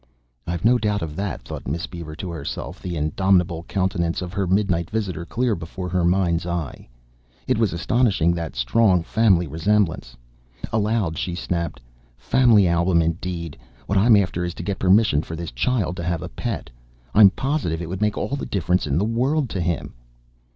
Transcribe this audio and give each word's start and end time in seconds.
"I've 0.47 0.65
no 0.65 0.79
doubt 0.79 1.03
of 1.03 1.15
that," 1.17 1.43
thought 1.43 1.67
Miss 1.67 1.85
Beaver 1.85 2.15
to 2.15 2.31
herself, 2.31 2.81
the 2.81 2.95
indomitable 2.95 3.65
countenance 3.67 4.23
of 4.23 4.33
her 4.33 4.47
midnight 4.47 4.89
visitor 4.89 5.25
clear 5.25 5.53
before 5.53 5.89
her 5.89 6.03
mind's 6.03 6.47
eye. 6.47 6.87
It 7.45 7.59
was 7.59 7.71
astonishing, 7.71 8.33
that 8.33 8.55
strong 8.55 9.03
family 9.03 9.45
resemblance. 9.45 10.17
Aloud 10.73 11.19
she 11.19 11.35
snapped: 11.35 11.79
"Family 12.17 12.67
album, 12.67 12.99
indeed! 12.99 13.55
What 13.85 13.99
I'm 13.99 14.15
after 14.15 14.43
is 14.43 14.55
to 14.55 14.63
get 14.63 14.79
permission 14.79 15.21
for 15.21 15.35
this 15.35 15.51
child 15.51 15.97
to 15.97 16.03
have 16.03 16.23
a 16.23 16.29
pet. 16.29 16.71
I'm 17.13 17.29
positive 17.29 17.79
it 17.79 17.87
would 17.89 18.01
make 18.01 18.17
all 18.17 18.35
the 18.35 18.47
difference 18.47 18.87
in 18.87 18.97
the 18.97 19.05
world 19.05 19.49
to 19.51 19.61
him." 19.61 19.93